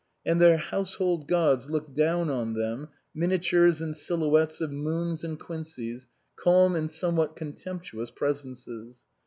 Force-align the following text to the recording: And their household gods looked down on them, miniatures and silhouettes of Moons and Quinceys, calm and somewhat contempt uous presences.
And 0.25 0.41
their 0.41 0.57
household 0.57 1.27
gods 1.27 1.69
looked 1.69 1.93
down 1.93 2.27
on 2.31 2.53
them, 2.55 2.87
miniatures 3.13 3.81
and 3.81 3.95
silhouettes 3.95 4.59
of 4.59 4.71
Moons 4.71 5.23
and 5.23 5.39
Quinceys, 5.39 6.07
calm 6.35 6.75
and 6.75 6.89
somewhat 6.89 7.35
contempt 7.35 7.91
uous 7.91 8.09
presences. 8.15 9.03